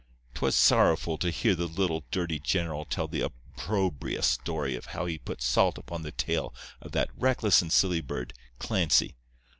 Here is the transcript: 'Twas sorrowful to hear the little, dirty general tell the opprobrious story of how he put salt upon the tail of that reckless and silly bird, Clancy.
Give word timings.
'Twas 0.33 0.55
sorrowful 0.55 1.15
to 1.15 1.29
hear 1.29 1.53
the 1.53 1.67
little, 1.67 2.05
dirty 2.09 2.39
general 2.39 2.85
tell 2.85 3.07
the 3.07 3.21
opprobrious 3.21 4.25
story 4.25 4.75
of 4.75 4.87
how 4.97 5.05
he 5.05 5.19
put 5.19 5.43
salt 5.43 5.77
upon 5.77 6.01
the 6.01 6.11
tail 6.11 6.55
of 6.81 6.91
that 6.91 7.11
reckless 7.15 7.61
and 7.61 7.71
silly 7.71 8.01
bird, 8.01 8.33
Clancy. 8.57 9.15